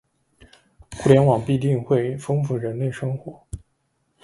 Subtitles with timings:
[0.97, 3.45] 互联网必定会丰富人类生活